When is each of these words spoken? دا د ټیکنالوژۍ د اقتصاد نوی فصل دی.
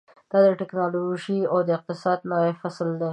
دا 0.31 0.37
د 0.43 0.47
ټیکنالوژۍ 0.59 1.39
د 1.67 1.69
اقتصاد 1.77 2.19
نوی 2.31 2.51
فصل 2.61 2.89
دی. 3.01 3.09